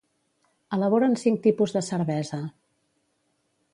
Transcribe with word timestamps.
Elaboren 0.77 1.13
cinc 1.23 1.43
tipus 1.45 1.75
de 1.77 1.85
cervesa: 1.91 2.41